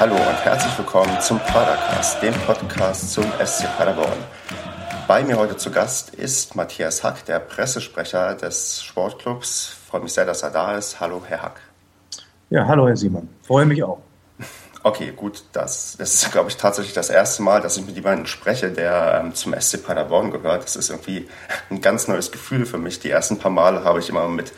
[0.00, 4.16] Hallo und herzlich willkommen zum Padercast, dem Podcast zum SC Paderborn.
[5.06, 9.76] Bei mir heute zu Gast ist Matthias Hack, der Pressesprecher des Sportclubs.
[9.90, 11.00] Freue mich sehr, dass er da ist.
[11.00, 11.60] Hallo, Herr Hack.
[12.48, 13.28] Ja, hallo, Herr Simon.
[13.42, 13.98] Freue mich auch.
[14.82, 15.44] Okay, gut.
[15.52, 19.20] Das, das ist, glaube ich, tatsächlich das erste Mal, dass ich mit jemandem spreche, der
[19.22, 20.64] ähm, zum SC Paderborn gehört.
[20.64, 21.28] Das ist irgendwie
[21.68, 23.00] ein ganz neues Gefühl für mich.
[23.00, 24.54] Die ersten paar Male habe ich immer mit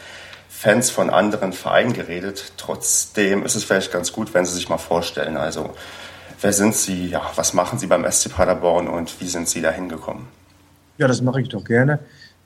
[0.62, 2.52] Fans von anderen Vereinen geredet.
[2.56, 5.36] Trotzdem ist es vielleicht ganz gut, wenn Sie sich mal vorstellen.
[5.36, 5.70] Also,
[6.40, 7.08] wer sind Sie?
[7.08, 10.28] Ja, was machen Sie beim SC Paderborn und wie sind Sie da hingekommen?
[10.98, 11.98] Ja, das mache ich doch gerne.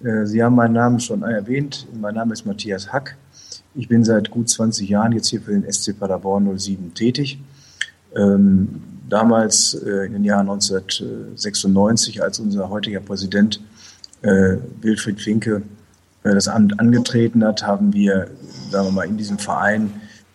[0.02, 1.86] Äh, Sie haben meinen Namen schon erwähnt.
[1.92, 3.18] Mein Name ist Matthias Hack.
[3.74, 7.38] Ich bin seit gut 20 Jahren jetzt hier für den SC Paderborn 07 tätig.
[8.16, 13.60] Ähm, damals äh, in den Jahren 1996, als unser heutiger Präsident
[14.22, 15.64] äh, Wilfried Finke
[16.34, 18.28] das Amt angetreten hat, haben wir,
[18.70, 19.92] sagen wir mal, in diesem Verein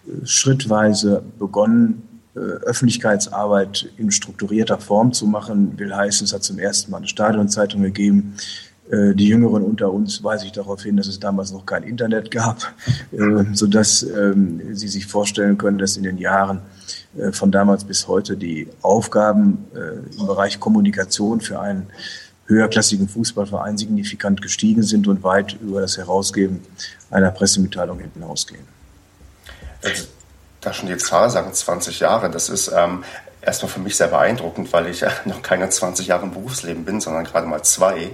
[0.07, 2.03] äh, schrittweise begonnen,
[2.35, 5.77] äh, Öffentlichkeitsarbeit in strukturierter Form zu machen.
[5.77, 8.35] Will heißen, es hat zum ersten Mal eine Stadionzeitung gegeben.
[8.93, 12.73] Die Jüngeren unter uns weise ich darauf hin, dass es damals noch kein Internet gab,
[13.53, 16.59] sodass ähm, Sie sich vorstellen können, dass in den Jahren
[17.31, 19.59] von damals bis heute die Aufgaben
[20.19, 21.87] im Bereich Kommunikation für einen
[22.51, 26.61] höherklassigen Fußballverein signifikant gestiegen sind und weit über das Herausgeben
[27.09, 28.65] einer Pressemitteilung hinausgehen.
[29.83, 30.05] Also,
[30.59, 33.03] da schon die Zahl sagen, 20 Jahre, das ist ähm,
[33.41, 37.23] erstmal für mich sehr beeindruckend, weil ich noch keine 20 Jahre im Berufsleben bin, sondern
[37.23, 38.11] gerade mal zwei.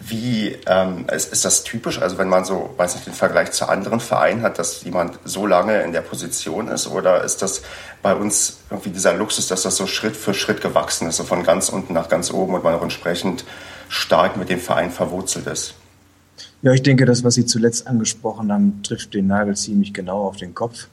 [0.00, 2.00] Wie ähm, ist, ist, das typisch?
[2.00, 5.46] Also wenn man so, weiß nicht, den Vergleich zu anderen Vereinen hat, dass jemand so
[5.46, 7.62] lange in der Position ist, oder ist das
[8.02, 11.42] bei uns irgendwie dieser Luxus, dass das so Schritt für Schritt gewachsen ist, so von
[11.42, 13.44] ganz unten nach ganz oben und man auch entsprechend
[13.88, 15.74] stark mit dem Verein verwurzelt ist.
[16.62, 20.36] Ja, ich denke, das, was Sie zuletzt angesprochen haben, trifft den Nagel ziemlich genau auf
[20.36, 20.88] den Kopf.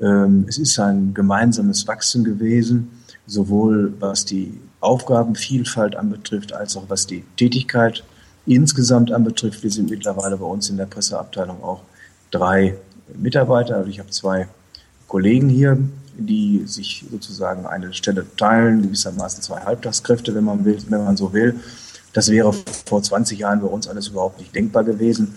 [0.00, 7.06] Ähm, es ist ein gemeinsames Wachsen gewesen, sowohl was die Aufgabenvielfalt anbetrifft, als auch was
[7.06, 8.04] die Tätigkeit
[8.46, 9.62] insgesamt anbetrifft.
[9.62, 11.82] Wir sind mittlerweile bei uns in der Presseabteilung auch
[12.30, 12.76] drei
[13.14, 13.76] Mitarbeiter.
[13.76, 14.48] Also ich habe zwei
[15.08, 15.78] Kollegen hier,
[16.18, 21.32] die sich sozusagen eine Stelle teilen, gewissermaßen zwei Halbtagskräfte, wenn man will, wenn man so
[21.32, 21.58] will.
[22.16, 22.54] Das wäre
[22.86, 25.34] vor 20 Jahren bei uns alles überhaupt nicht denkbar gewesen.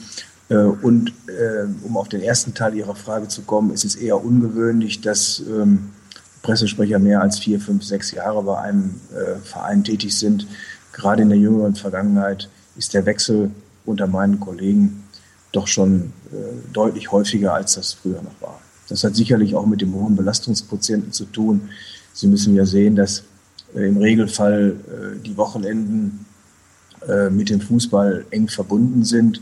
[0.48, 4.24] Äh, und äh, um auf den ersten Teil Ihrer Frage zu kommen, ist es eher
[4.24, 5.90] ungewöhnlich, dass ähm,
[6.42, 10.48] Pressesprecher mehr als vier, fünf, sechs Jahre bei einem äh, Verein tätig sind.
[10.94, 12.48] Gerade in der jüngeren Vergangenheit
[12.78, 13.52] ist der Wechsel
[13.86, 15.04] unter meinen Kollegen
[15.52, 16.14] doch schon
[16.72, 18.62] deutlich häufiger, als das früher noch war.
[18.88, 21.70] Das hat sicherlich auch mit dem hohen Belastungsquotienten zu tun.
[22.14, 23.24] Sie müssen ja sehen, dass
[23.74, 24.76] im Regelfall
[25.26, 26.26] die Wochenenden
[27.10, 29.42] äh, mit dem Fußball eng verbunden sind.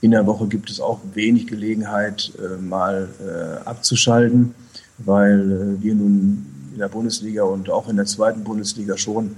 [0.00, 4.54] In der Woche gibt es auch wenig Gelegenheit, äh, mal äh, abzuschalten,
[4.98, 9.36] weil wir nun in der Bundesliga und auch in der zweiten Bundesliga schon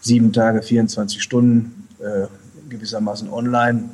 [0.00, 1.88] sieben Tage, 24 Stunden
[2.68, 3.88] gewissermaßen online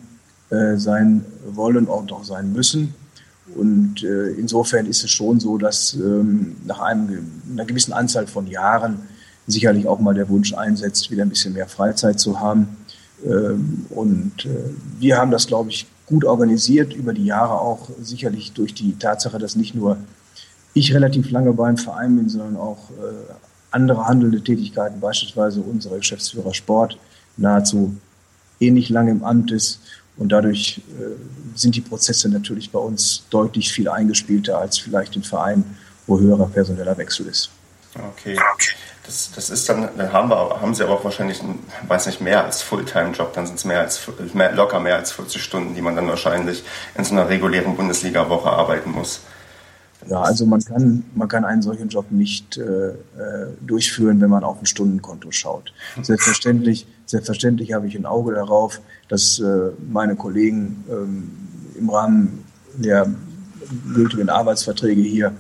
[0.77, 2.95] sein wollen und auch sein müssen.
[3.55, 8.99] Und insofern ist es schon so, dass ähm, nach einem, einer gewissen Anzahl von Jahren
[9.47, 12.69] sicherlich auch mal der Wunsch einsetzt, wieder ein bisschen mehr Freizeit zu haben.
[13.25, 14.49] Ähm, und äh,
[14.99, 19.39] wir haben das, glaube ich, gut organisiert über die Jahre auch sicherlich durch die Tatsache,
[19.39, 19.97] dass nicht nur
[20.75, 23.33] ich relativ lange beim Verein bin, sondern auch äh,
[23.71, 26.99] andere handelnde Tätigkeiten, beispielsweise unser Geschäftsführer Sport,
[27.37, 27.97] nahezu
[28.61, 29.81] ähnlich lange im Amt ist.
[30.17, 31.17] Und dadurch äh,
[31.55, 35.65] sind die Prozesse natürlich bei uns deutlich viel eingespielter als vielleicht im Verein,
[36.07, 37.51] wo höherer personeller Wechsel ist.
[37.95, 38.39] Okay.
[39.05, 41.41] Das, das ist dann, dann haben, wir, haben sie aber auch wahrscheinlich,
[41.89, 43.33] weiß nicht, mehr als Fulltime-Job.
[43.35, 44.01] Dann sind es mehr als,
[44.33, 46.63] mehr, locker mehr als 40 Stunden, die man dann wahrscheinlich
[46.95, 49.21] in so einer regulären Bundesliga-Woche arbeiten muss.
[50.09, 52.95] Ja, also man kann, man kann einen solchen Job nicht äh, äh
[53.61, 55.73] durchführen, wenn man auf ein Stundenkonto schaut.
[56.01, 61.31] Selbstverständlich, selbstverständlich habe ich ein Auge darauf, dass äh, meine Kollegen ähm,
[61.77, 62.45] im Rahmen
[62.75, 63.07] der
[63.95, 65.33] gültigen Arbeitsverträge hier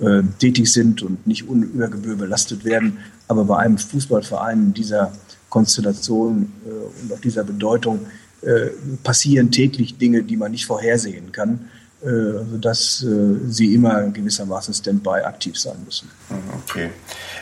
[0.00, 2.98] äh, tätig sind und nicht über Gebühr belastet werden.
[3.28, 5.12] Aber bei einem Fußballverein dieser
[5.48, 8.00] Konstellation äh, und auf dieser Bedeutung
[8.42, 8.70] äh,
[9.02, 11.68] passieren täglich Dinge, die man nicht vorhersehen kann,
[12.04, 16.10] äh, sodass äh, sie immer gewissermaßen Standby aktiv sein müssen.
[16.30, 16.90] Mhm, okay.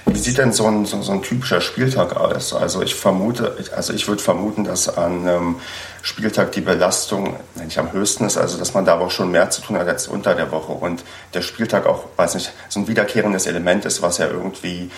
[0.05, 2.53] Wie sieht denn so ein, so, so ein typischer Spieltag aus?
[2.53, 5.57] Also ich vermute, also ich würde vermuten, dass an einem
[6.03, 9.63] Spieltag die Belastung nicht am höchsten ist, also dass man da aber schon mehr zu
[9.63, 13.47] tun hat als unter der Woche und der Spieltag auch, weiß nicht, so ein wiederkehrendes
[13.47, 14.91] Element ist, was ja irgendwie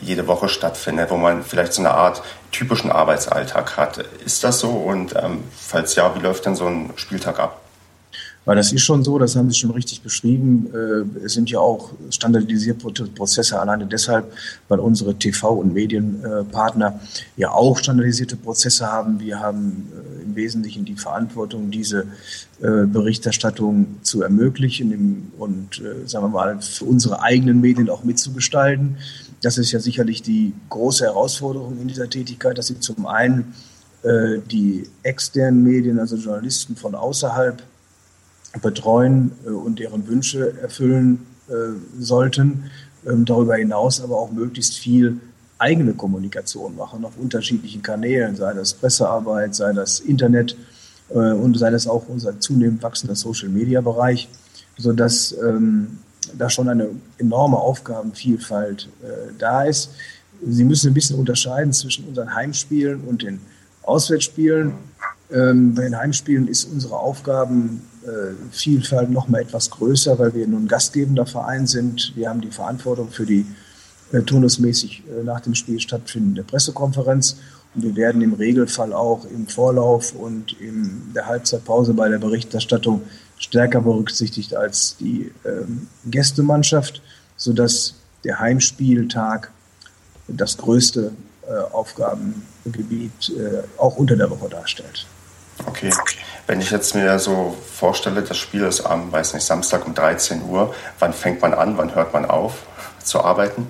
[0.00, 3.98] jede Woche stattfindet, wo man vielleicht so eine Art typischen Arbeitsalltag hat.
[4.24, 4.70] Ist das so?
[4.70, 7.60] Und ähm, falls ja, wie läuft denn so ein Spieltag ab?
[8.48, 10.70] Weil das ist schon so, das haben Sie schon richtig beschrieben.
[10.72, 14.32] Äh, es sind ja auch standardisierte Prozesse alleine deshalb,
[14.68, 16.98] weil unsere TV- und Medienpartner
[17.36, 19.20] ja auch standardisierte Prozesse haben.
[19.20, 22.06] Wir haben äh, im Wesentlichen die Verantwortung, diese
[22.62, 28.96] äh, Berichterstattung zu ermöglichen und, sagen wir mal, für unsere eigenen Medien auch mitzugestalten.
[29.42, 33.52] Das ist ja sicherlich die große Herausforderung in dieser Tätigkeit, dass Sie zum einen
[34.50, 37.60] die externen Medien, also Journalisten von außerhalb,
[38.62, 41.52] betreuen äh, und deren Wünsche erfüllen äh,
[41.98, 42.70] sollten.
[43.06, 45.20] Ähm, darüber hinaus aber auch möglichst viel
[45.58, 50.56] eigene Kommunikation machen auf unterschiedlichen Kanälen, sei das Pressearbeit, sei das Internet
[51.10, 54.28] äh, und sei das auch unser zunehmend wachsender Social-Media-Bereich,
[54.76, 55.98] sodass ähm,
[56.36, 58.90] da schon eine enorme Aufgabenvielfalt
[59.38, 59.90] da ist.
[60.46, 63.40] Sie müssen ein bisschen unterscheiden zwischen unseren Heimspielen und den
[63.82, 64.74] Auswärtsspielen.
[65.32, 67.82] Ähm, bei den Heimspielen ist unsere Aufgaben
[68.50, 72.12] Vielfalt noch mal etwas größer, weil wir nun gastgebender Verein sind.
[72.16, 73.46] Wir haben die Verantwortung für die
[74.12, 77.36] äh, turnusmäßig äh, nach dem Spiel stattfindende Pressekonferenz.
[77.74, 83.02] Und wir werden im Regelfall auch im Vorlauf und in der Halbzeitpause bei der Berichterstattung
[83.36, 87.02] stärker berücksichtigt als die ähm, Gästemannschaft,
[87.36, 87.94] sodass
[88.24, 89.50] der Heimspieltag
[90.26, 91.12] das größte
[91.46, 95.06] äh, Aufgabengebiet äh, auch unter der Woche darstellt.
[95.66, 95.90] Okay.
[96.46, 100.42] Wenn ich jetzt mir so vorstelle, das Spiel ist am, weiß nicht, Samstag um 13
[100.48, 102.66] Uhr, wann fängt man an, wann hört man auf
[103.02, 103.66] zu arbeiten?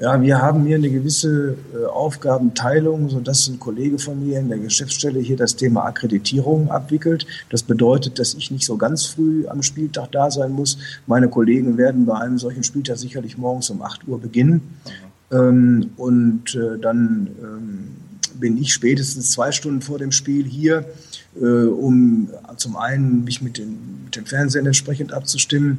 [0.00, 4.58] Ja, wir haben hier eine gewisse äh, Aufgabenteilung, sodass ein Kollege von mir in der
[4.58, 7.26] Geschäftsstelle hier das Thema Akkreditierung abwickelt.
[7.50, 10.78] Das bedeutet, dass ich nicht so ganz früh am Spieltag da sein muss.
[11.08, 14.78] Meine Kollegen werden bei einem solchen Spieltag sicherlich morgens um 8 Uhr beginnen.
[15.32, 15.36] Mhm.
[15.36, 17.96] Ähm, und äh, dann ähm,
[18.38, 20.84] bin ich spätestens zwei Stunden vor dem Spiel hier,
[21.40, 25.78] äh, um zum einen mich mit den, mit den Fernsehern entsprechend abzustimmen,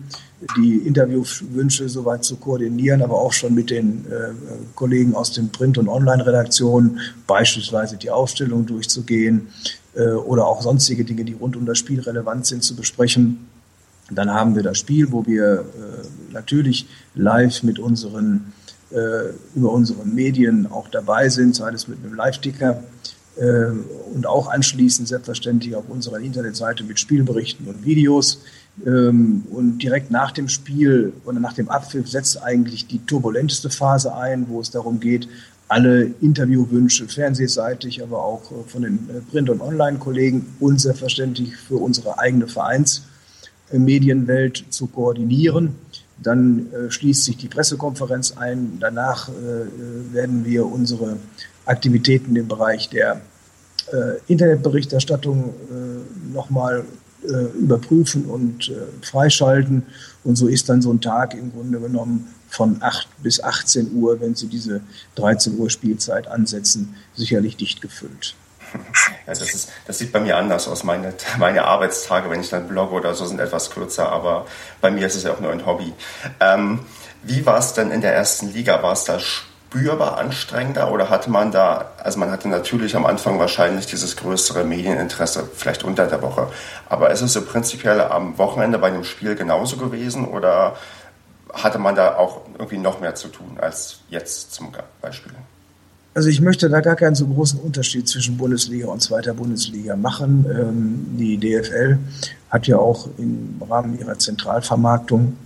[0.58, 4.32] die Interviewwünsche soweit zu koordinieren, aber auch schon mit den äh,
[4.76, 9.48] Kollegen aus den Print- und Online-Redaktionen beispielsweise die Aufstellung durchzugehen
[9.96, 13.48] äh, oder auch sonstige Dinge, die rund um das Spiel relevant sind, zu besprechen.
[14.12, 18.54] Dann haben wir das Spiel, wo wir äh, natürlich live mit unseren
[18.91, 22.83] über unsere Medien auch dabei sind, sei es mit einem Live-Ticker
[23.39, 23.71] äh,
[24.13, 28.41] und auch anschließend selbstverständlich auf unserer Internetseite mit Spielberichten und Videos.
[28.86, 34.13] Ähm, und direkt nach dem Spiel oder nach dem Abpfiff setzt eigentlich die turbulenteste Phase
[34.15, 35.30] ein, wo es darum geht,
[35.68, 41.77] alle Interviewwünsche fernsehseitig, aber auch äh, von den äh, Print- und Online-Kollegen und selbstverständlich für
[41.77, 45.75] unsere eigene Vereinsmedienwelt zu koordinieren.
[46.21, 48.77] Dann äh, schließt sich die Pressekonferenz ein.
[48.80, 51.18] Danach äh, werden wir unsere
[51.66, 53.21] Aktivitäten im Bereich der
[53.92, 56.86] äh, Internetberichterstattung äh, nochmal
[57.24, 59.83] äh, überprüfen und äh, freischalten.
[60.24, 64.19] Und so ist dann so ein Tag im Grunde genommen von 8 bis 18 Uhr,
[64.19, 64.81] wenn Sie diese
[65.15, 68.36] 13 Uhr Spielzeit ansetzen, sicherlich dicht gefüllt.
[69.25, 70.83] Ja, das, ist, das sieht bei mir anders aus.
[70.83, 74.48] Meine, meine Arbeitstage, wenn ich dann blogge oder so, sind etwas kürzer, aber
[74.81, 75.94] bei mir ist es ja auch nur ein Hobby.
[76.39, 76.80] Ähm,
[77.21, 78.81] wie war es denn in der ersten Liga?
[78.81, 83.38] War es da spürbar anstrengender oder hatte man da, also man hatte natürlich am Anfang
[83.38, 86.48] wahrscheinlich dieses größere Medieninteresse, vielleicht unter der Woche,
[86.88, 90.75] aber ist es so prinzipiell am Wochenende bei einem Spiel genauso gewesen oder
[91.53, 95.34] hatte man da auch irgendwie noch mehr zu tun als jetzt zum Beispiel?
[96.20, 100.46] Also ich möchte da gar keinen so großen Unterschied zwischen Bundesliga und zweiter Bundesliga machen.
[100.54, 101.98] Ähm, die DFL
[102.50, 105.38] hat ja auch im Rahmen ihrer Zentralvermarktung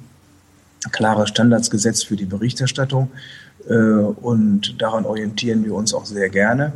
[0.92, 3.12] klare Standards gesetzt für die Berichterstattung
[3.70, 6.74] äh, und daran orientieren wir uns auch sehr gerne.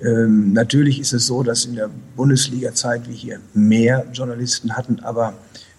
[0.00, 5.34] Ähm, natürlich ist es so, dass in der Bundesliga-Zeit wir hier mehr Journalisten hatten, aber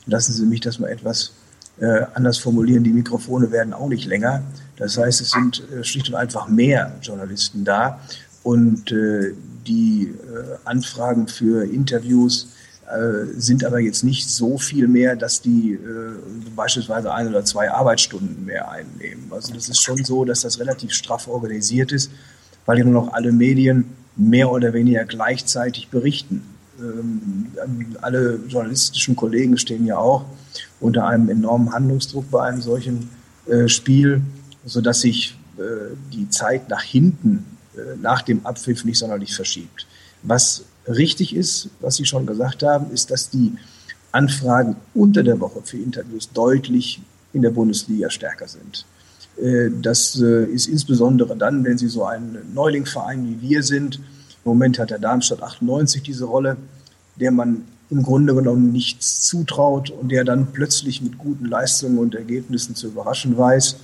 [0.05, 1.31] lassen Sie mich das mal etwas
[1.79, 4.43] äh, anders formulieren, die Mikrofone werden auch nicht länger.
[4.77, 7.99] Das heißt, es sind äh, schlicht und einfach mehr Journalisten da
[8.43, 9.33] und äh,
[9.65, 12.49] die äh, Anfragen für Interviews
[12.85, 15.79] äh, sind aber jetzt nicht so viel mehr, dass die äh,
[16.55, 19.31] beispielsweise ein oder zwei Arbeitsstunden mehr einnehmen.
[19.31, 22.11] Also das ist schon so, dass das relativ straff organisiert ist,
[22.65, 26.43] weil ja nur noch alle Medien mehr oder weniger gleichzeitig berichten.
[26.79, 27.47] Ähm,
[28.01, 30.25] alle journalistischen Kollegen stehen ja auch
[30.81, 33.09] unter einem enormen Handlungsdruck bei einem solchen
[33.47, 34.21] äh, Spiel,
[34.65, 39.87] sodass sich äh, die Zeit nach hinten, äh, nach dem Abpfiff nicht sonderlich verschiebt.
[40.23, 43.53] Was richtig ist, was Sie schon gesagt haben, ist, dass die
[44.11, 47.01] Anfragen unter der Woche für Interviews deutlich
[47.33, 48.85] in der Bundesliga stärker sind.
[49.37, 53.95] Äh, das äh, ist insbesondere dann, wenn Sie so ein Neulingverein wie wir sind.
[53.95, 56.57] Im Moment hat der Darmstadt 98 diese Rolle,
[57.15, 62.15] der man im Grunde genommen nichts zutraut und der dann plötzlich mit guten Leistungen und
[62.15, 63.77] Ergebnissen zu überraschen weiß,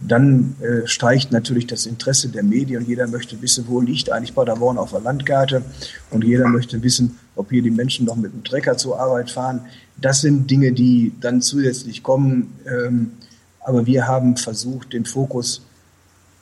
[0.00, 4.76] dann äh, steigt natürlich das Interesse der Medien jeder möchte wissen, wo liegt eigentlich Paderborn
[4.76, 5.62] auf der Landkarte
[6.10, 9.62] und jeder möchte wissen, ob hier die Menschen noch mit dem Trecker zur Arbeit fahren.
[9.96, 12.54] Das sind Dinge, die dann zusätzlich kommen.
[12.66, 13.12] Ähm,
[13.60, 15.62] aber wir haben versucht, den Fokus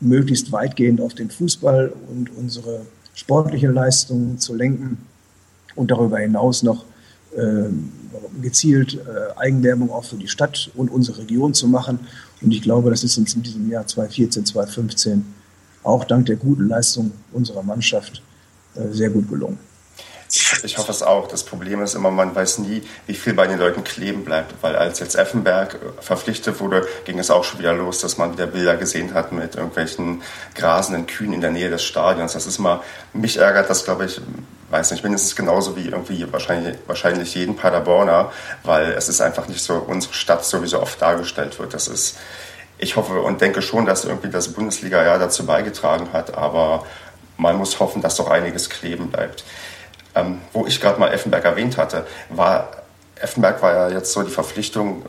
[0.00, 4.98] möglichst weitgehend auf den Fußball und unsere sportlichen Leistungen zu lenken
[5.76, 6.84] und darüber hinaus noch
[7.36, 7.68] äh,
[8.42, 12.00] gezielt äh, Eigenwerbung auch für die Stadt und unsere Region zu machen.
[12.42, 15.24] Und ich glaube, das ist uns in diesem Jahr 2014, 2015
[15.82, 18.22] auch dank der guten Leistung unserer Mannschaft
[18.74, 19.58] äh, sehr gut gelungen.
[20.64, 21.28] Ich hoffe es auch.
[21.28, 24.54] Das Problem ist immer, man weiß nie, wie viel bei den Leuten kleben bleibt.
[24.62, 28.46] Weil als jetzt Effenberg verpflichtet wurde, ging es auch schon wieder los, dass man wieder
[28.46, 30.22] Bilder gesehen hat mit irgendwelchen
[30.54, 32.32] grasenden Kühen in der Nähe des Stadions.
[32.32, 32.80] Das ist mal,
[33.12, 34.22] mich ärgert das, glaube ich,
[34.72, 38.32] weiß nicht, mindestens genauso wie irgendwie wahrscheinlich, wahrscheinlich jeden Paderborner,
[38.64, 41.74] weil es ist einfach nicht so unsere Stadt so wie so oft dargestellt wird.
[41.74, 42.16] Das ist,
[42.78, 46.86] ich hoffe und denke schon, dass irgendwie das Bundesliga-Jahr dazu beigetragen hat, aber
[47.36, 49.44] man muss hoffen, dass doch einiges kleben bleibt.
[50.14, 52.70] Ähm, wo ich gerade mal Effenberg erwähnt hatte, war
[53.16, 55.04] Effenberg war ja jetzt so die Verpflichtung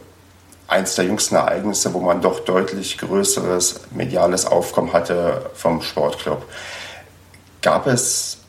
[0.67, 6.46] eins der jüngsten Ereignisse, wo man doch deutlich größeres mediales Aufkommen hatte vom Sportclub.
[7.62, 8.39] Gab es,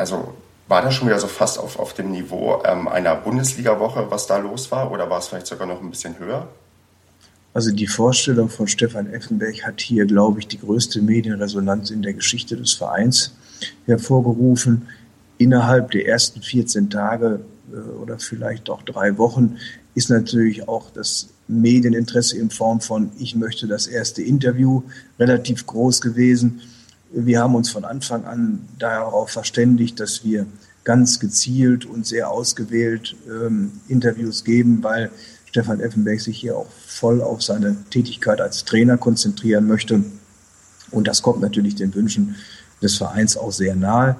[0.00, 0.34] also
[0.66, 4.38] war das schon wieder so fast auf, auf dem Niveau ähm, einer Bundesliga-Woche, was da
[4.38, 6.48] los war, oder war es vielleicht sogar noch ein bisschen höher?
[7.52, 12.14] Also die Vorstellung von Stefan Effenberg hat hier, glaube ich, die größte Medienresonanz in der
[12.14, 13.34] Geschichte des Vereins
[13.86, 14.88] hervorgerufen
[15.38, 17.40] innerhalb der ersten 14 Tage
[17.72, 19.56] äh, oder vielleicht auch drei Wochen
[19.94, 24.82] ist natürlich auch das Medieninteresse in Form von ich möchte das erste Interview
[25.18, 26.60] relativ groß gewesen.
[27.12, 30.46] Wir haben uns von Anfang an darauf verständigt, dass wir
[30.84, 35.10] ganz gezielt und sehr ausgewählt ähm, Interviews geben, weil
[35.46, 40.04] Stefan Effenberg sich hier auch voll auf seine Tätigkeit als Trainer konzentrieren möchte.
[40.92, 42.36] Und das kommt natürlich den Wünschen
[42.80, 44.16] des Vereins auch sehr nahe.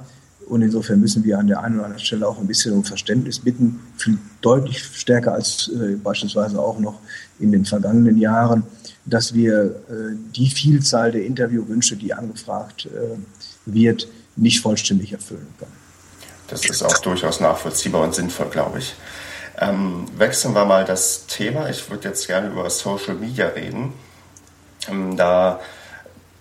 [0.50, 3.38] Und insofern müssen wir an der einen oder anderen Stelle auch ein bisschen um Verständnis
[3.38, 6.99] bitten, viel deutlich stärker als äh, beispielsweise auch noch
[7.38, 8.64] in den vergangenen Jahren,
[9.04, 13.16] dass wir äh, die Vielzahl der Interviewwünsche, die angefragt äh,
[13.64, 15.71] wird, nicht vollständig erfüllen können.
[16.49, 18.97] Das ist auch durchaus nachvollziehbar und sinnvoll, glaube ich.
[19.57, 21.71] Ähm, wechseln wir mal das Thema.
[21.71, 23.92] Ich würde jetzt gerne über Social Media reden.
[24.88, 25.61] Ähm, da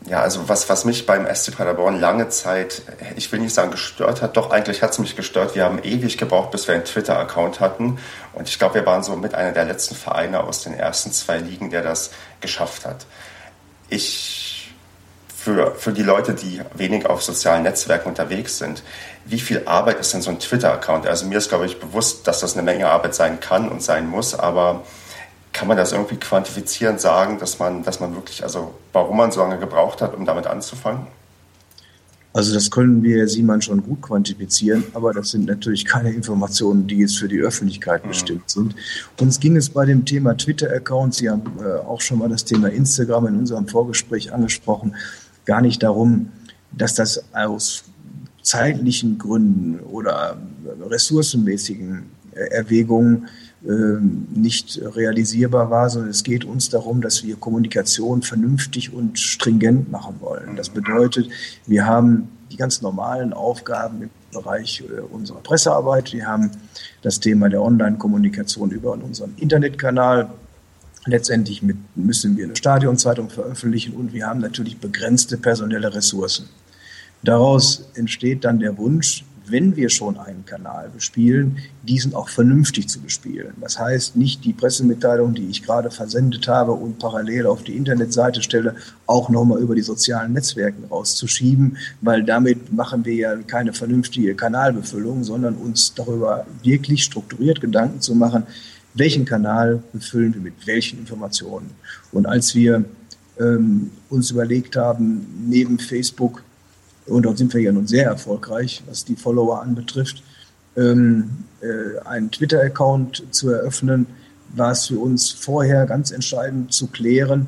[0.09, 2.81] ja, also was, was mich beim SC Paderborn lange Zeit,
[3.15, 5.53] ich will nicht sagen gestört hat, doch eigentlich hat es mich gestört.
[5.53, 7.99] Wir haben ewig gebraucht, bis wir einen Twitter-Account hatten.
[8.33, 11.37] Und ich glaube, wir waren so mit einer der letzten Vereine aus den ersten zwei
[11.37, 12.09] Ligen, der das
[12.41, 13.05] geschafft hat.
[13.87, 14.73] Ich,
[15.35, 18.81] für, für die Leute, die wenig auf sozialen Netzwerken unterwegs sind,
[19.25, 21.05] wie viel Arbeit ist denn so ein Twitter-Account?
[21.05, 24.07] Also mir ist, glaube ich, bewusst, dass das eine Menge Arbeit sein kann und sein
[24.07, 24.83] muss, aber
[25.53, 29.41] kann man das irgendwie quantifizierend sagen, dass man, dass man wirklich, also warum man so
[29.41, 31.07] lange gebraucht hat, um damit anzufangen?
[32.31, 36.97] Also das können wir, Simon, schon gut quantifizieren, aber das sind natürlich keine Informationen, die
[36.99, 38.09] jetzt für die Öffentlichkeit mhm.
[38.09, 38.75] bestimmt sind.
[39.19, 42.69] Uns ging es bei dem Thema Twitter-Accounts, Sie haben äh, auch schon mal das Thema
[42.69, 44.95] Instagram in unserem Vorgespräch angesprochen,
[45.45, 46.31] gar nicht darum,
[46.71, 47.83] dass das aus
[48.43, 50.37] zeitlichen Gründen oder
[50.87, 52.03] ressourcenmäßigen
[52.33, 53.27] äh, Erwägungen
[53.61, 60.15] nicht realisierbar war, sondern es geht uns darum, dass wir Kommunikation vernünftig und stringent machen
[60.21, 60.55] wollen.
[60.55, 61.29] Das bedeutet,
[61.67, 66.13] wir haben die ganz normalen Aufgaben im Bereich äh, unserer Pressearbeit.
[66.13, 66.51] Wir haben
[67.01, 70.29] das Thema der Online-Kommunikation über unseren Internetkanal.
[71.05, 76.47] Letztendlich mit, müssen wir eine Stadionzeitung veröffentlichen und wir haben natürlich begrenzte personelle Ressourcen.
[77.23, 82.99] Daraus entsteht dann der Wunsch, wenn wir schon einen Kanal bespielen, diesen auch vernünftig zu
[82.99, 83.53] bespielen.
[83.61, 88.41] Das heißt, nicht die Pressemitteilung, die ich gerade versendet habe und parallel auf die Internetseite
[88.41, 88.75] stelle,
[89.05, 95.23] auch nochmal über die sozialen Netzwerke rauszuschieben, weil damit machen wir ja keine vernünftige Kanalbefüllung,
[95.23, 98.43] sondern uns darüber wirklich strukturiert Gedanken zu machen,
[98.93, 101.71] welchen Kanal befüllen wir mit welchen Informationen.
[102.11, 102.83] Und als wir
[103.39, 106.43] ähm, uns überlegt haben, neben Facebook
[107.09, 110.23] und dort sind wir ja nun sehr erfolgreich, was die Follower anbetrifft,
[110.77, 111.29] ähm,
[111.61, 114.07] äh, einen Twitter-Account zu eröffnen,
[114.55, 117.47] war es für uns vorher ganz entscheidend zu klären,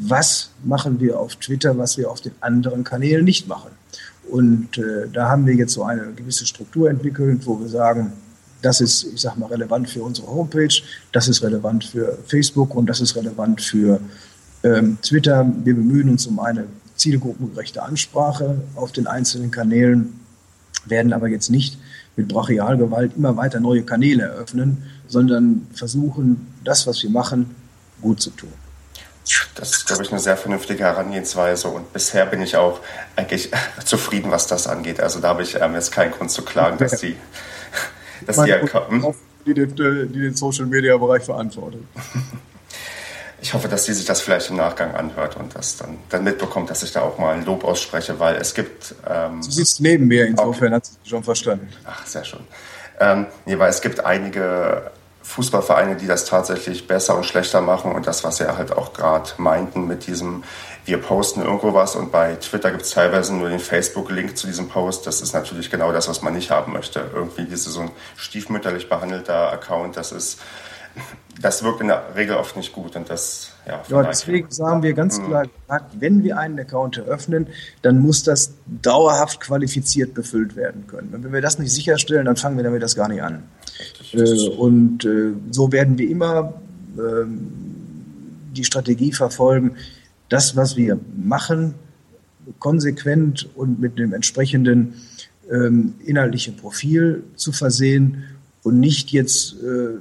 [0.00, 3.70] was machen wir auf Twitter, was wir auf den anderen Kanälen nicht machen.
[4.30, 8.12] Und äh, da haben wir jetzt so eine gewisse Struktur entwickelt, wo wir sagen,
[8.62, 12.86] das ist, ich sag mal, relevant für unsere Homepage, das ist relevant für Facebook und
[12.86, 14.00] das ist relevant für
[14.64, 15.46] ähm, Twitter.
[15.64, 16.64] Wir bemühen uns um eine
[16.98, 20.20] zielgruppengerechte Ansprache auf den einzelnen Kanälen,
[20.84, 21.78] werden aber jetzt nicht
[22.16, 27.54] mit Brachialgewalt immer weiter neue Kanäle eröffnen, sondern versuchen, das, was wir machen,
[28.02, 28.52] gut zu tun.
[29.54, 32.80] Das ist, glaube ich, eine sehr vernünftige Herangehensweise und bisher bin ich auch
[33.14, 33.50] eigentlich
[33.84, 35.00] zufrieden, was das angeht.
[35.00, 37.16] Also da habe ich ähm, jetzt keinen Grund zu klagen, dass die,
[38.26, 38.54] dass die,
[39.46, 41.82] die, den, die den Social Media Bereich verantwortet.
[43.40, 46.70] Ich hoffe, dass sie sich das vielleicht im Nachgang anhört und das dann, dann mitbekommt,
[46.70, 48.94] dass ich da auch mal ein Lob ausspreche, weil es gibt.
[49.08, 50.74] Ähm, sie sitzt neben mir, insofern okay.
[50.74, 51.68] hat sie schon verstanden.
[51.84, 52.40] Ach, sehr schön.
[53.00, 54.90] Ähm, nee, weil es gibt einige
[55.28, 59.30] Fußballvereine, die das tatsächlich besser und schlechter machen und das, was Sie halt auch gerade
[59.36, 60.42] meinten mit diesem,
[60.86, 64.68] wir posten irgendwo was und bei Twitter gibt es teilweise nur den Facebook-Link zu diesem
[64.68, 65.06] Post.
[65.06, 67.10] Das ist natürlich genau das, was man nicht haben möchte.
[67.12, 70.40] Irgendwie diese so ein stiefmütterlich behandelter Account, das ist,
[71.40, 74.92] das wirkt in der Regel oft nicht gut und das ja, ja, deswegen sagen wir
[74.94, 75.26] ganz mhm.
[75.26, 77.48] klar gesagt, wenn wir einen Account eröffnen,
[77.82, 81.10] dann muss das dauerhaft qualifiziert befüllt werden können.
[81.12, 83.42] Wenn wir das nicht sicherstellen, dann fangen wir damit das gar nicht an.
[84.12, 86.54] Äh, und äh, so werden wir immer
[86.96, 87.26] äh,
[88.56, 89.76] die Strategie verfolgen,
[90.28, 91.74] das, was wir machen,
[92.58, 94.94] konsequent und mit dem entsprechenden
[95.50, 98.24] ähm, inhaltlichen Profil zu versehen
[98.62, 99.98] und nicht jetzt äh,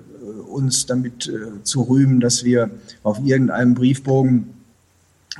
[0.49, 2.69] uns damit äh, zu rühmen, dass wir
[3.03, 4.53] auf irgendeinem Briefbogen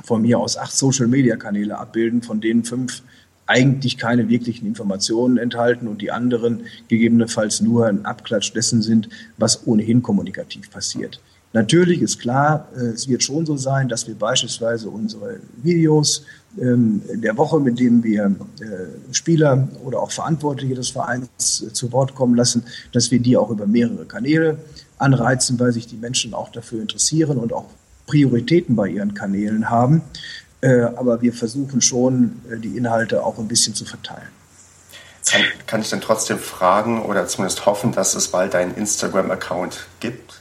[0.04, 3.02] von mir aus acht Social-Media-Kanäle abbilden, von denen fünf
[3.46, 9.66] eigentlich keine wirklichen Informationen enthalten und die anderen gegebenenfalls nur ein Abklatsch dessen sind, was
[9.66, 11.20] ohnehin kommunikativ passiert.
[11.54, 16.24] Natürlich ist klar, äh, es wird schon so sein, dass wir beispielsweise unsere Videos
[16.60, 21.90] ähm, der Woche, mit denen wir äh, Spieler oder auch Verantwortliche des Vereins äh, zu
[21.92, 24.58] Wort kommen lassen, dass wir die auch über mehrere Kanäle
[24.98, 27.66] anreizen, weil sich die Menschen auch dafür interessieren und auch
[28.06, 30.02] Prioritäten bei ihren Kanälen haben.
[30.60, 34.28] Äh, aber wir versuchen schon, äh, die Inhalte auch ein bisschen zu verteilen.
[35.30, 40.40] Kann, kann ich denn trotzdem fragen oder zumindest hoffen, dass es bald einen Instagram-Account gibt?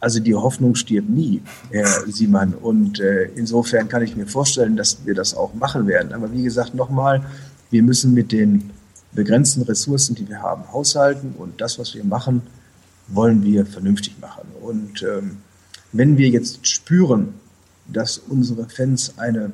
[0.00, 2.54] Also die Hoffnung stirbt nie, Herr Siemann.
[2.54, 6.12] Und äh, insofern kann ich mir vorstellen, dass wir das auch machen werden.
[6.12, 7.24] Aber wie gesagt, nochmal,
[7.70, 8.70] wir müssen mit den
[9.12, 11.34] begrenzten Ressourcen, die wir haben, haushalten.
[11.38, 12.42] Und das, was wir machen,
[13.08, 14.48] wollen wir vernünftig machen.
[14.60, 15.38] Und ähm,
[15.92, 17.34] wenn wir jetzt spüren,
[17.86, 19.52] dass unsere Fans eine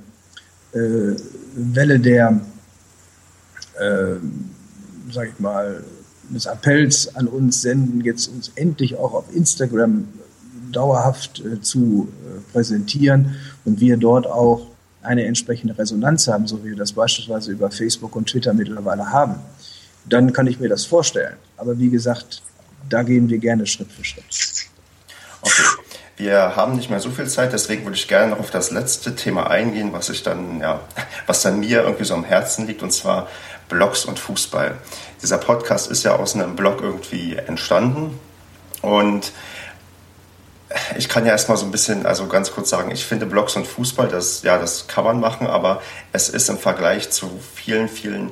[0.73, 1.15] äh,
[1.55, 2.41] Welle der,
[3.79, 4.15] äh,
[5.11, 5.85] sag ich mal,
[6.31, 10.09] des Appells an uns senden, jetzt uns endlich auch auf Instagram
[10.71, 14.67] dauerhaft äh, zu äh, präsentieren und wir dort auch
[15.03, 19.35] eine entsprechende Resonanz haben, so wie wir das beispielsweise über Facebook und Twitter mittlerweile haben,
[20.09, 21.37] dann kann ich mir das vorstellen.
[21.57, 22.43] Aber wie gesagt,
[22.93, 24.25] da gehen wir gerne Schritt für Schritt.
[25.41, 25.63] Okay.
[26.17, 29.17] Wir haben nicht mehr so viel Zeit, deswegen würde ich gerne noch auf das letzte
[29.17, 30.81] Thema eingehen, was ich dann, ja,
[31.27, 33.29] was dann mir irgendwie so am Herzen liegt, und zwar
[33.69, 34.77] Blogs und Fußball.
[35.23, 38.21] Dieser Podcast ist ja aus einem Blog irgendwie entstanden
[38.83, 39.33] und
[40.97, 43.67] ich kann ja erstmal so ein bisschen, also ganz kurz sagen, ich finde Blogs und
[43.67, 48.31] Fußball, das, ja, das kann man machen, aber es ist im Vergleich zu vielen, vielen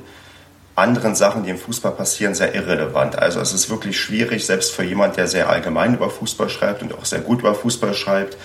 [0.75, 3.17] anderen Sachen, die im Fußball passieren, sehr irrelevant.
[3.19, 6.93] Also es ist wirklich schwierig, selbst für jemand, der sehr allgemein über Fußball schreibt und
[6.93, 8.37] auch sehr gut über Fußball schreibt,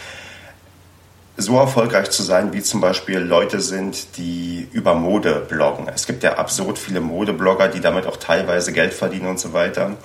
[1.37, 5.87] so erfolgreich zu sein, wie zum Beispiel Leute sind, die über Mode bloggen.
[5.89, 9.97] Es gibt ja absurd viele Modeblogger, die damit auch teilweise Geld verdienen und so weiter.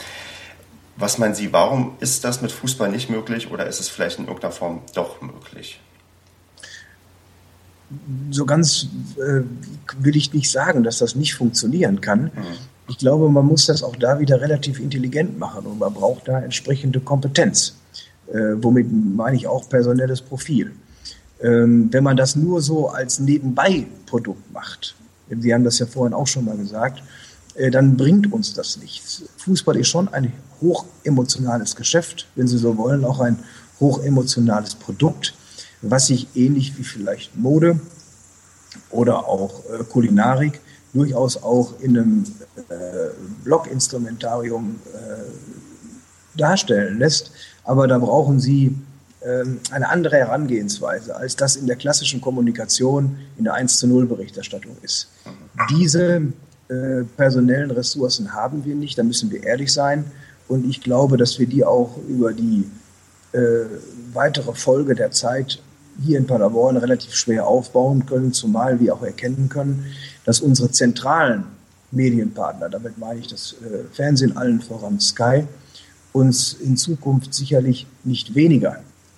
[0.97, 4.25] Was meinen Sie, warum ist das mit Fußball nicht möglich oder ist es vielleicht in
[4.25, 5.79] irgendeiner Form doch möglich?
[8.29, 9.41] So ganz äh,
[9.99, 12.25] will ich nicht sagen, dass das nicht funktionieren kann.
[12.25, 12.31] Mhm.
[12.89, 16.39] Ich glaube, man muss das auch da wieder relativ intelligent machen und man braucht da
[16.39, 17.75] entsprechende Kompetenz.
[18.31, 20.71] Äh, womit meine ich auch personelles Profil.
[21.41, 24.95] Ähm, wenn man das nur so als Nebenbei-Produkt macht,
[25.39, 27.01] Sie haben das ja vorhin auch schon mal gesagt,
[27.55, 29.23] äh, dann bringt uns das nichts.
[29.37, 33.39] Fußball ist schon ein hochemotionales Geschäft, wenn Sie so wollen, auch ein
[33.79, 35.33] hochemotionales Produkt
[35.81, 37.79] was sich ähnlich wie vielleicht Mode
[38.89, 40.59] oder auch äh, Kulinarik
[40.93, 42.23] durchaus auch in einem
[42.69, 43.09] äh,
[43.43, 47.31] Blockinstrumentarium äh, darstellen lässt.
[47.63, 48.75] Aber da brauchen Sie
[49.21, 54.05] äh, eine andere Herangehensweise, als das in der klassischen Kommunikation in der 1 zu 0
[54.07, 55.09] Berichterstattung ist.
[55.69, 56.21] Diese
[56.67, 60.05] äh, personellen Ressourcen haben wir nicht, da müssen wir ehrlich sein.
[60.47, 62.69] Und ich glaube, dass wir die auch über die
[63.31, 63.65] äh,
[64.13, 65.61] weitere Folge der Zeit
[66.03, 69.85] hier in Paderborn relativ schwer aufbauen können, zumal wir auch erkennen können,
[70.25, 71.45] dass unsere zentralen
[71.91, 75.45] Medienpartner, damit meine ich das äh, Fernsehen allen voran Sky,
[76.13, 78.77] uns in Zukunft sicherlich nicht weniger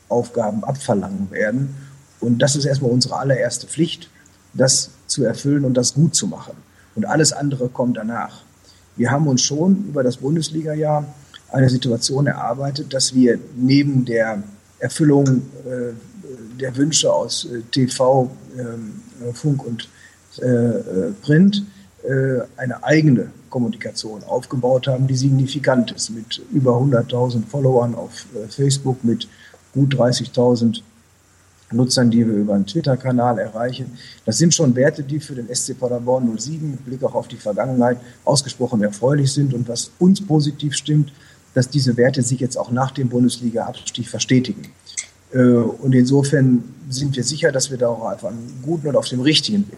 [0.10, 1.76] Aufgaben abverlangen werden.
[2.20, 4.10] Und das ist erstmal unsere allererste Pflicht,
[4.54, 6.54] das zu erfüllen und das gut zu machen.
[6.96, 8.42] Und alles andere kommt danach.
[8.96, 11.06] Wir haben uns schon über das Bundesliga-Jahr
[11.52, 14.44] eine Situation erarbeitet, dass wir neben der
[14.80, 15.94] Erfüllung äh,
[16.60, 19.90] der Wünsche aus äh, TV, ähm, äh, Funk und
[20.38, 21.64] äh, Print
[22.58, 29.30] eine eigene Kommunikation aufgebaut haben, die signifikant ist, mit über 100.000 Followern auf Facebook, mit
[29.74, 30.82] gut 30.000
[31.72, 33.98] Nutzern, die wir über einen Twitter-Kanal erreichen.
[34.26, 37.38] Das sind schon Werte, die für den SC Paderborn 07 mit Blick auch auf die
[37.38, 41.14] Vergangenheit ausgesprochen erfreulich sind und was uns positiv stimmt,
[41.54, 44.72] dass diese Werte sich jetzt auch nach dem Bundesliga-Abstieg verstetigen.
[45.34, 49.08] Äh, und insofern sind wir sicher, dass wir da auch auf einem guten und auf
[49.08, 49.78] dem richtigen Weg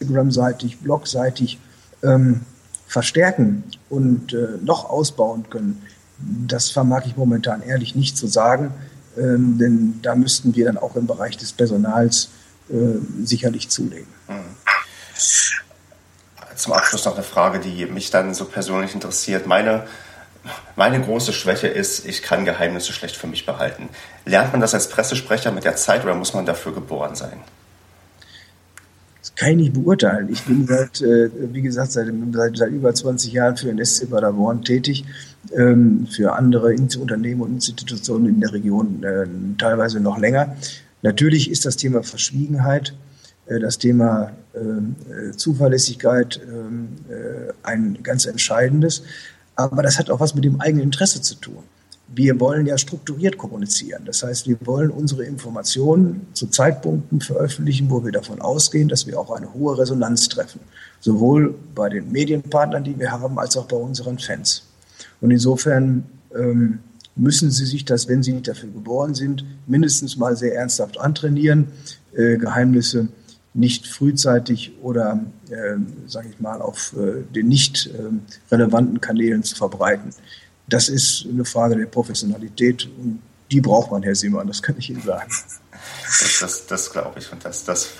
[0.00, 1.58] Instagram-seitig, Blog-seitig
[2.02, 2.40] ähm,
[2.88, 5.82] verstärken und äh, noch ausbauen können.
[6.18, 8.72] Das vermag ich momentan ehrlich nicht zu sagen
[9.16, 12.30] ähm, denn da müssten wir dann auch im Bereich des Personals
[12.70, 12.74] äh,
[13.24, 14.06] sicherlich zulegen.
[14.28, 14.56] Mhm.
[16.56, 19.46] Zum Abschluss noch eine Frage, die mich dann so persönlich interessiert.
[19.46, 19.84] Meine,
[20.76, 23.88] meine große Schwäche ist, ich kann Geheimnisse schlecht für mich behalten.
[24.24, 27.38] Lernt man das als Pressesprecher mit der Zeit oder muss man dafür geboren sein?
[29.20, 30.28] Das kann ich nicht beurteilen.
[30.32, 34.10] Ich bin seit, äh, wie gesagt, seit, seit, seit, über 20 Jahren für den SC
[34.10, 35.04] Paderborn tätig,
[35.56, 39.26] ähm, für andere Unternehmen und Institutionen in der Region äh,
[39.58, 40.56] teilweise noch länger.
[41.02, 42.94] Natürlich ist das Thema Verschwiegenheit,
[43.46, 44.96] äh, das Thema ähm,
[45.36, 46.88] Zuverlässigkeit ähm,
[47.62, 49.02] ein ganz entscheidendes.
[49.56, 51.62] Aber das hat auch was mit dem eigenen Interesse zu tun
[52.14, 54.04] wir wollen ja strukturiert kommunizieren.
[54.04, 59.18] Das heißt, wir wollen unsere Informationen zu Zeitpunkten veröffentlichen, wo wir davon ausgehen, dass wir
[59.18, 60.60] auch eine hohe Resonanz treffen.
[61.00, 64.64] Sowohl bei den Medienpartnern, die wir haben, als auch bei unseren Fans.
[65.20, 66.80] Und insofern ähm,
[67.16, 71.68] müssen Sie sich das, wenn Sie nicht dafür geboren sind, mindestens mal sehr ernsthaft antrainieren,
[72.14, 73.08] äh, Geheimnisse
[73.54, 79.56] nicht frühzeitig oder, äh, sage ich mal, auf äh, den nicht äh, relevanten Kanälen zu
[79.56, 80.14] verbreiten
[80.72, 84.88] das ist eine Frage der Professionalität und die braucht man, Herr Simon, das kann ich
[84.88, 85.30] Ihnen sagen.
[86.06, 87.90] Das, das, das glaube ich und das, das,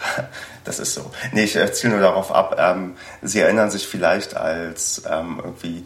[0.64, 1.10] das ist so.
[1.32, 5.84] Nee, ich ziele nur darauf ab, ähm, Sie erinnern sich vielleicht als ähm, irgendwie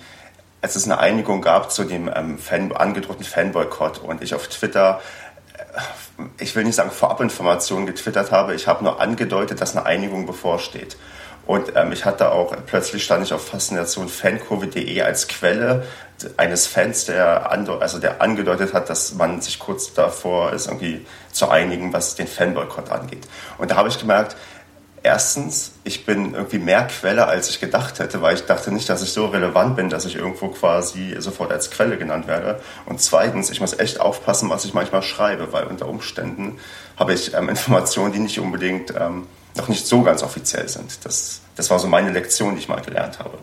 [0.63, 5.01] als es eine Einigung gab zu dem ähm, Fan, angedrohten Fanboykott und ich auf Twitter,
[5.01, 5.26] äh,
[6.39, 10.97] ich will nicht sagen Vorabinformationen getwittert habe, ich habe nur angedeutet, dass eine Einigung bevorsteht.
[11.47, 15.85] Und ähm, ich hatte auch, plötzlich stand ich auf Faszination fankurve.de als Quelle
[16.37, 21.49] eines Fans, der, also der angedeutet hat, dass man sich kurz davor ist, irgendwie zu
[21.49, 23.29] einigen, was den Fanboykott angeht.
[23.59, 24.37] Und da habe ich gemerkt,
[25.07, 29.03] erstens, ich bin irgendwie mehr Quelle, als ich gedacht hätte, weil ich dachte nicht, dass
[29.03, 32.61] ich so relevant bin, dass ich irgendwo quasi sofort als Quelle genannt werde.
[32.87, 36.59] Und zweitens, ich muss echt aufpassen, was ich manchmal schreibe, weil unter Umständen
[36.97, 41.05] habe ich ähm, Informationen, die nicht unbedingt ähm, noch nicht so ganz offiziell sind.
[41.05, 43.39] Das, das war so meine Lektion, die ich mal gelernt habe.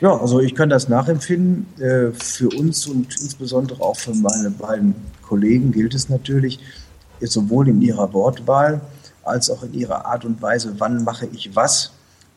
[0.00, 1.66] Ja, also ich kann das nachempfinden.
[1.78, 6.58] Äh, für uns und insbesondere auch für meine beiden Kollegen gilt es natürlich,
[7.20, 8.80] sowohl in ihrer Wortwahl
[9.26, 11.92] als auch in ihrer Art und Weise, wann mache ich was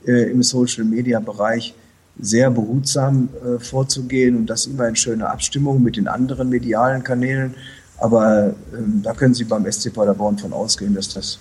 [0.06, 1.73] äh, im Social-Media-Bereich,
[2.19, 7.56] sehr behutsam äh, vorzugehen und das immer in schöner Abstimmung mit den anderen medialen Kanälen.
[7.97, 11.39] Aber ähm, da können Sie beim SC Paderborn von ausgehen, dass das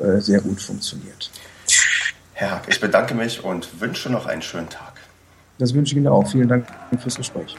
[0.00, 1.30] äh, sehr gut funktioniert.
[2.34, 4.92] Herr Hack, ich bedanke mich und wünsche noch einen schönen Tag.
[5.58, 6.30] Das wünsche ich Ihnen auch.
[6.30, 6.66] Vielen Dank
[7.00, 7.56] fürs Gespräch.